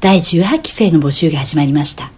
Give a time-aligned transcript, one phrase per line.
[0.00, 2.10] 第18期生の募集が始まりました。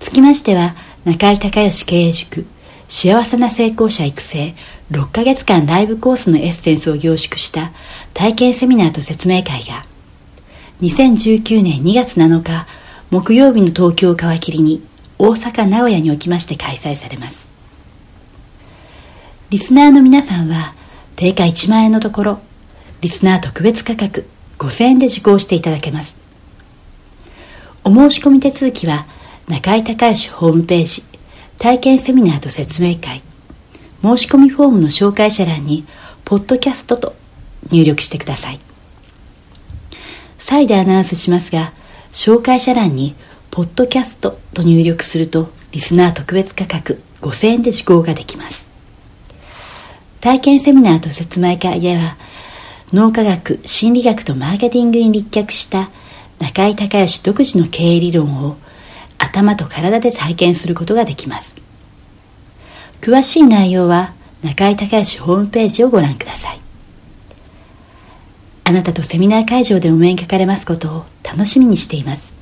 [0.00, 0.74] つきましては
[1.04, 2.46] 中井隆義経営塾
[2.88, 4.54] 幸せな成功者育成
[4.90, 7.70] 6ヶ月間ライブコースのエッセンスを凝縮した
[8.12, 9.86] 体験セミナーと説明会が
[10.80, 12.66] 2019年2月7日
[13.10, 14.84] 木曜日の東京を皮切りに
[15.18, 17.46] 大阪名古屋におきまして開催されます。
[19.50, 20.74] リスナーの皆さんは
[21.14, 22.40] 定価1万円のところ
[23.00, 24.26] リスナー特別価格
[24.58, 26.21] 5000円で受講していただけます。
[27.84, 29.06] お申し込み手続きは
[29.48, 31.02] 中井隆義ホームページ
[31.58, 33.22] 体験セミナーと説明会
[34.02, 35.84] 申し込みフォームの紹介者欄に
[36.24, 37.14] ポッドキャストと
[37.70, 38.60] 入力してください。
[40.38, 41.72] 再でアナウンスしますが
[42.12, 43.14] 紹介者欄に
[43.50, 48.66] ポッドキャストと入力するとリスナー特別価格5000円で受講ができます。
[50.20, 52.16] 体験セミナーと説明会では
[52.92, 55.90] 脳科学心理学とマーケティングに立脚した
[56.42, 58.56] 中井隆義独自の経営理論を
[59.16, 61.62] 頭と体で体験することができます。
[63.00, 64.12] 詳しい内容は
[64.42, 66.60] 中井隆義ホームページをご覧ください。
[68.64, 72.32] あなたとセミナー会場でお目にかかれますことを楽しみにしています。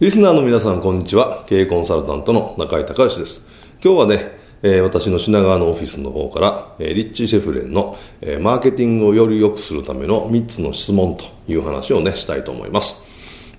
[0.00, 1.44] リスナーの皆さんこんにちは。
[1.46, 3.46] 経営コンサルタントの中井隆義です。
[3.84, 13.04] 今日はねえー、私の品川のオフィスの方から、えー、リッチ・シェフレンの、えー、マーケティングをより良くするための3つの質問という話をね、したいと思います。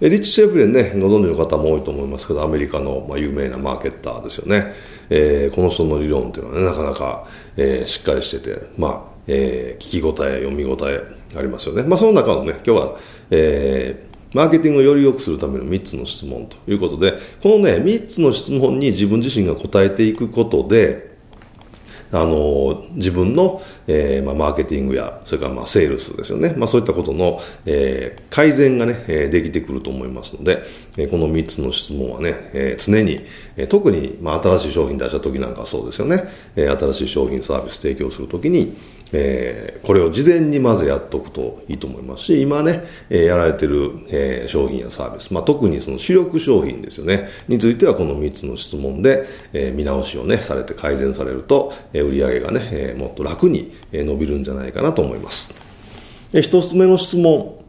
[0.01, 4.73] えー、リッチ・シェフレンね、ご存知の方も多いと思いますけど、アメリカの、まあ、有名なマーケッターですよね。
[5.11, 11.03] えー、この人の理論というのはね、なかなか、えー、しっかりしてて、まあ、えー、聞き応え、読み応え
[11.37, 11.83] ありますよね。
[11.83, 12.97] まあ、その中のね、今日は、
[13.29, 21.14] えー、マーケティングをより良くするための3つの質問ということで、このね、3つの質問に自分自身が答えていくことで、
[22.11, 26.53] あの、自分の、えー、まあ、マーケティングや、それからまあ、セールスですよね。
[26.57, 30.63] まあ、そういったことの、えー、改善がね、えー、できてくると思いますので、
[30.97, 33.21] え、この3つの質問はね、え、常に、
[33.57, 36.23] え、特に、まあ、新しい商品出した時なんかはそうですよね。
[36.55, 38.75] え、新しい商品サービス提供するときに、
[39.13, 49.23] え、これを事前にまずやっておくといいと思いますし、今ね、え、やられてる、え、商品やサービス、まあ、特にその主力商品ですよね、についてはこの3つの質問で、
[49.53, 55.55] え、見直しをね、されて改善されると、えー、売上がね、もっと楽に伸びるんじゃないかなと思います。
[56.33, 57.63] えー、1つ目の質問。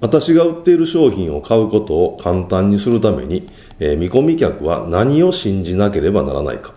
[0.00, 3.48] 私が売っている商品を買うことを簡単にするために、
[3.78, 6.74] え、見込み客は何を信じなければならないか。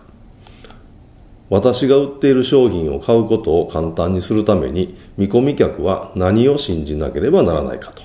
[1.50, 8.02] 私が売っている商品を買うことを簡単にするために見込み客は何を信じなければならないかと、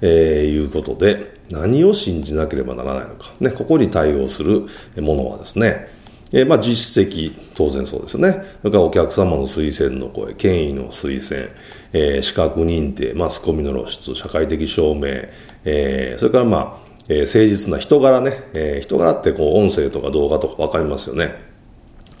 [0.00, 4.66] えー、いうことで何を信じなければならないのか、ね、ここに対応する
[4.96, 5.97] ものはですね、
[6.32, 11.50] えー、まあ実績当然そうですよねそれからお客様の推薦の声権威の推薦、
[11.92, 15.28] えー、資格認定マスコミの露出社会的証明、
[15.64, 16.78] えー、それからまあ、
[17.08, 21.48] えー、誠実な人柄ね、えー、人柄ってこう音声とか動画とか分かりますよね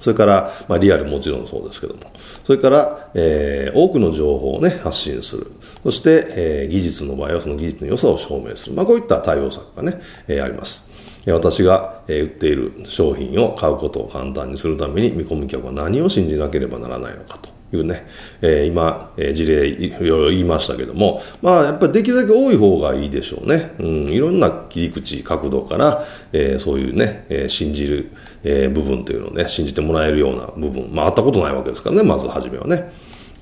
[0.00, 2.00] それから、まあ、リアルもちろんそうですけども、
[2.44, 5.50] それから、えー、多くの情報をね、発信する。
[5.82, 8.76] そして、えー、技術の場合はその技術の良さを証明する。
[8.76, 10.92] まあ、こういった対応策がね、えー、あります。
[11.32, 17.58] 私が売っている商品を買うことを簡単にするために見込み客は何を信じなければならないのかと。
[17.70, 18.06] いうね、
[18.40, 23.74] え、今、え、事例いろいろ言いましたけども、まあ、やっぱりできるだけ多い方がいいでしょうね。
[23.78, 28.10] うん、いろんな切り口、角度から、え、そういうね、え、信じる、
[28.42, 32.90] え、部分というのをね、信じてもらえるような部分、まあ、あったことないわけですからね、まず初めはね。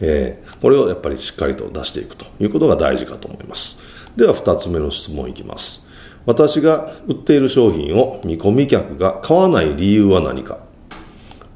[0.00, 3.80] え、これをやっぱりしっかりと出していくということが大事かと思います。
[4.16, 5.85] では、二つ目の質問いきます。
[6.26, 10.58] 私が売っている商品を見込み客が買わない理由は何か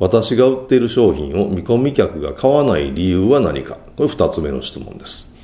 [0.00, 5.36] 私が売っている商品を見込み客が買わない理由は何かこれ二つ目の質問です。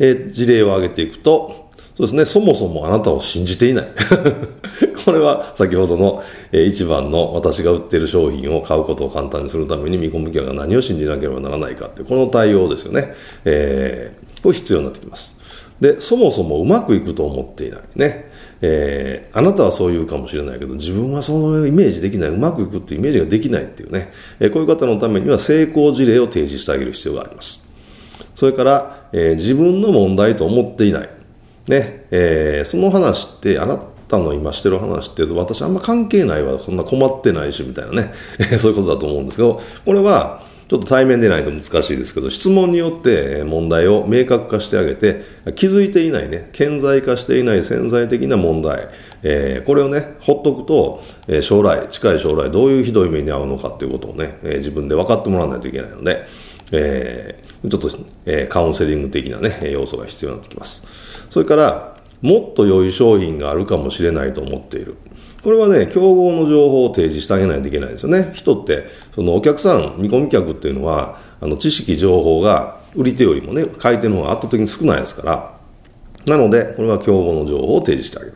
[0.00, 3.88] えー、事例を挙げていくと、そうですね、そもそもあなたを信じていない。
[5.04, 13.14] これは先ほどの、えー、一番の私が売っている商品を買うことを簡単にするために見込み客が何を信じなければならないかって、この対応ですよね。
[13.44, 15.41] えー、これ必要になってきます。
[15.82, 18.30] で、そもそもうまくいくと思っていないね。
[18.60, 27.68] えー、あなたはそう言うかもしれないけど、自分はそのイメージできない、うまくいくっていうイメージができないっていうね、えー、こういう方のためには成功事例を提示してあげる必要があります。
[28.36, 31.10] それから、えー、自分の問題と思っていない。
[31.68, 38.12] ね、え、その話ってあなたの今してる話って私あんま関係ないわ、そんな困ってないしみたいなね、
[38.58, 40.42] そういうことだと思うんですけど、これは
[40.72, 45.20] ちょっと対面でないと難しいですけど、質問によって問題を明確化してあげて、
[45.54, 48.88] 気づいていないね、顕在化していない潜在的な問題、
[49.22, 56.24] えー、これをね、ほっとくと、え、将来、近い将来どういうひどい目に遭うのかということをね、え、自分で分かってもらわないといけないので、
[56.72, 57.90] えー、ちょっと、
[58.24, 60.88] えー、カウンセリング的なね、要素が必要になってきます。
[61.28, 64.96] それから、もっと良い商品があるかもしれないと思っている。
[65.42, 68.30] これはね、競合の情報を提示してあげないといけないですよね。
[68.32, 75.58] 人って、そのお客さん、見込み客っていうのは、あの、知識、情報が売り手よりもね、買い手の方が圧倒的に少ないですから。
[76.26, 78.34] なので、これは競合の情報を提示してあげる。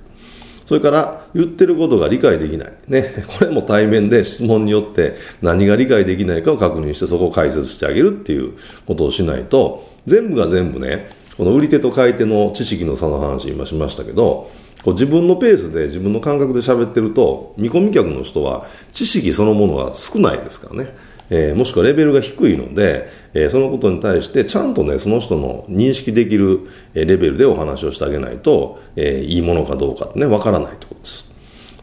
[0.67, 2.73] それから、言ってることが理解できない。
[2.88, 3.25] ね。
[3.38, 8.55] これも対面で質問によって何が理解できないかを確認してそこを解説してあげるっていう
[8.85, 14.50] ことをしないと、全部が全部ね、この売り手と買い手の知識の差の話今しましたけど、
[14.87, 20.94] こう自分のペースで自分の感覚で喋ってると見込み客の人は知識そのものが少ないですからね、
[21.29, 31.32] えー、もしくはレベルが低いので、えー、そのことに対してちゃんとねその人の認識できるレベルでお話をしてあげないと、えー、いいものかどうかってねわからないということです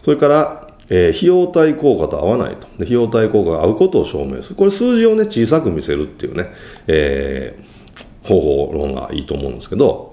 [0.01, 2.67] それからえー、費用対効果と合わないと。
[2.77, 4.55] で費用対効果が合うことを証明する。
[4.55, 6.53] これ数字をね、小さく見せるっていうね、
[6.87, 10.12] えー、方法論がいいと思うんですけど、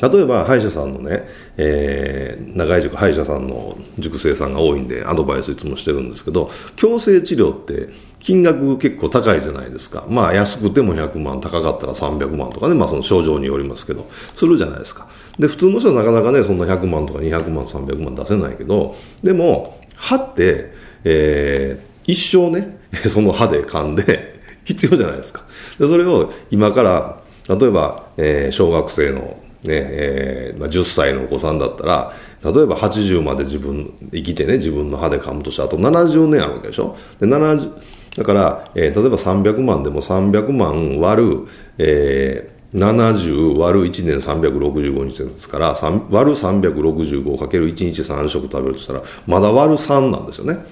[0.00, 1.24] 例えば歯医者さんのね、
[1.56, 6.46] えー、長い塾歯医者さんの塾生さんが多いんでアドバイスいつもしてるんですけど
[6.76, 7.88] 矯正治療って
[8.20, 10.04] 金額結構高いじゃないですか。
[10.08, 15.06] まあ安くても100万高かったら300万とかね、まあ、その症状によりますけどするじゃないですか。
[15.38, 20.72] で普通の人はなかなかねそんな100万とか200万300万出せないけどでも歯って、
[21.04, 22.78] えー、一生ね
[23.08, 25.42] その歯で噛んで必要じゃないですか。
[25.78, 29.36] でそれを今から例えば、えー、小学生の
[29.72, 32.12] えーまあ、10歳のお子さんだったら
[32.44, 36.96] 例えば80まで自分生きてね自分の歯で噛むとしてあと70年あるわけでしょ？
[37.20, 37.70] で70
[38.16, 41.46] だから、えー、例えば300万でも300万割る、
[41.78, 45.74] えー、70割る1年365日ですから
[46.10, 50.64] 割る 365×1 日3食食べるとしたらまだ割る3なんですよね。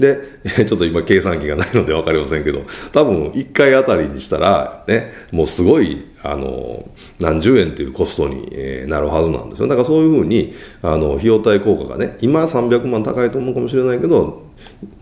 [0.00, 0.20] で、
[0.66, 2.62] ちょっと今計算機がないので分かりませんけど、
[2.92, 6.88] 多分1回あたりにしたら、ね、もうすごい、あの、
[7.18, 9.68] 何十円というコストになるはずなんですよ。
[9.68, 14.42] だからそういうふうに、あの、費用対効果がね、今300万高いと思うかもしれないけど、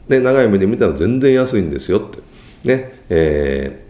[0.09, 2.19] ね、長い目で見たら全然安いんですよって。
[2.65, 3.89] ね、えー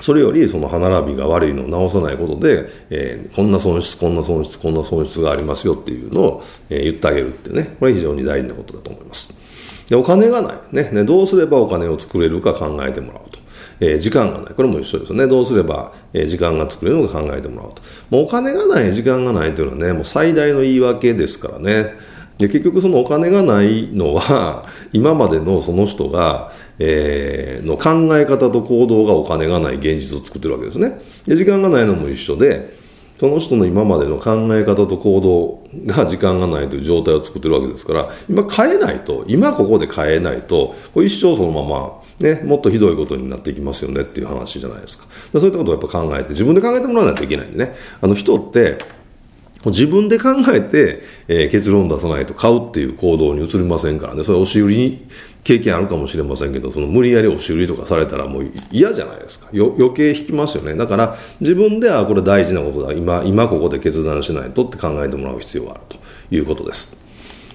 [0.00, 9.39] それよりその歯並びが悪いのを直さないことで、えー、こんな損失、こんな損失、こんな損失がありますよっていうのを、えー、言ってあげるってね、これ非常に大事なことだと思います。
[9.90, 10.54] で、お金がない。
[10.70, 10.88] ね。
[10.92, 13.40] ね、どうすればお金を作れるか考えてもらうと。
[13.80, 14.54] えー、時間がない。
[14.54, 15.26] これも一緒ですよね。
[15.26, 17.82] どうすれば、えー、時間が作れるのか考えてもらうと。
[18.08, 21.96] もうお金がない、時間がないというのはね、もう最大の言い訳ですからね。
[22.38, 24.64] で、結局そのお金がないのは、
[24.94, 31.00] 今までのその人が、えー、の考え方と行動がお金がない現実を作ってるわけですね。
[31.26, 32.78] で、時間がないのも一緒で、
[33.20, 45.04] その人の今までの考え方と行動が時間がないという状態を作ってるわけですから、今変えないと、今ここで変えないと、これ一生そのまま、ね、もっとひどいことになっていきますよねっていう話じゃないですか。
[45.34, 47.74] そういったことをやっぱ考えて、自分で考えてもらわないといけないんでね。
[48.00, 48.78] あの人って、
[49.66, 54.24] 自分で考えて、えー、結論出さないと買うっていう行動に移りませんからね。
[54.24, 55.06] それ押し売りに
[55.44, 59.50] 経験あるかもしれませんけど、その無理やり押し売りとかされたらもう嫌じゃないですか。
[59.52, 60.74] 余計引きますよね。
[60.76, 62.92] だから自分ではこれ大事なことだ。
[62.94, 65.98] 今、今ここで決断しないとって考えてもらう必要があると
[66.34, 66.96] いうことです。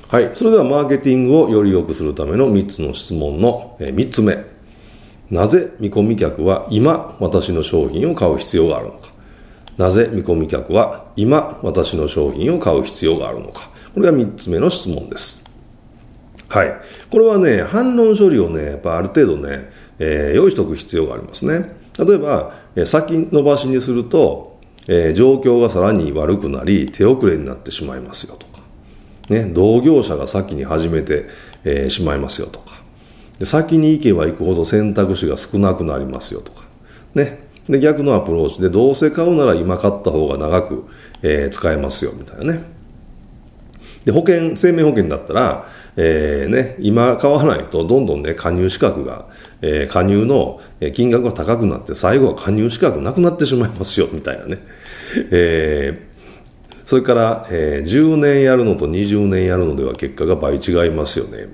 [0.10, 0.30] はい。
[0.36, 4.46] それではマーケティングをより良くするための3つの質問の3つ目。
[5.32, 9.15] なぜ見込み客は今私の商品を買う必要があるのか。
[9.78, 13.70] なぜ見込み客は今私の商品を買う必要があるのか。
[13.94, 15.50] これが3つ目の質問です。
[16.48, 16.74] はい。
[17.10, 21.76] これはね、反論処理をね、やっぱある程度ね、えー、用意しておく必要がありますね。
[21.98, 28.62] 例えば、え、先延ばしにすると、えー、状況がさらに悪くなり、手遅れになってしまいますよとか、
[29.30, 31.28] ね、同業者が先に始めて、
[31.64, 32.76] えー、しまいますよとか
[33.40, 36.64] で、先に行けば行くほど選択肢が少なくなりますよとか、
[37.16, 40.86] ね、で、逆のアプローチで、どうせ買うなら今買った方が長く、
[41.24, 42.64] えー、使えますよ、みたいなね。
[44.06, 45.66] で、保険、生命保険だったら、
[45.98, 49.28] えー、ね、今買わないとどんどんね、加入資格が、
[49.62, 50.62] えー、加入の
[50.94, 54.60] 金額が高くなって、最後は加入資格なくなってしまいますよ、みたいなね。
[55.32, 61.48] えー、それから、えー、10年やるのと20年やるのでは結果が倍違いますよね。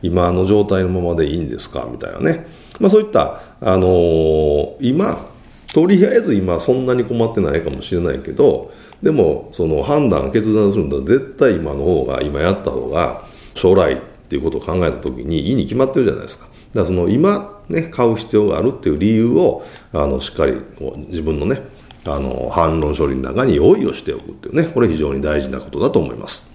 [0.00, 2.46] 今の状態のままでいいんですかみたいなね。
[2.80, 5.26] まあそういった、あのー、今、
[5.72, 8.72] とりあえず今そんなに困ってないかもしれないけど、
[9.02, 13.98] でもその判断、決断するんだら絶対今の方が、今やった方が将来っ
[14.28, 16.46] ていうことを考えた時にいいに決まってるじゃないですか。
[16.46, 21.60] だからその今ね、買う必要があるっていう理由を、あの、しっかりこう自分のね、
[22.06, 26.50] あの、反論処理の中に用意をしておくっていうね、これ非常に大事なことだと思います。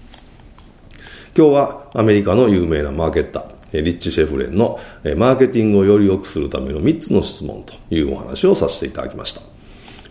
[1.36, 4.78] 今日はアメリカの有名なマーケッター、リッチ・シェフレンの
[5.16, 9.40] マーケティングをより良くするための3つの質問というお話をさせていただきました。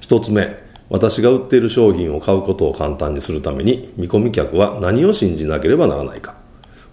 [0.02, 6.36] 1つ目、私が売っている商品を買うことを簡単にするために見込み客は何を信じなければならないか。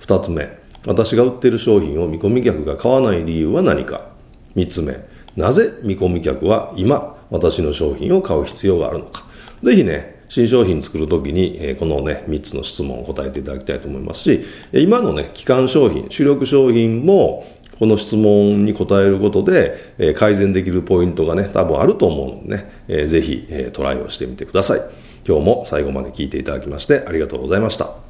[0.01, 4.09] 2つ目、私が売っている商品を見込み客が買わない理由は何か。
[4.57, 5.05] 3つ目、
[5.37, 9.25] なぜ見込み客は今私の商品を買う必要があるのか。
[9.63, 14.41] ぜひね、新商品作るときに、えこのね、3つの質問を答えていただきたいと思いますし、
[14.73, 17.47] 今のね、基幹商品、主力商品も、
[17.79, 24.81] この質問に答えることで、え改善できるポイントがね、多分あると思うのでね、えー、ぜひ、えトライをしてみてください。
[25.27, 28.10] 今日も最後まで聞いていただきましてありがとうございました。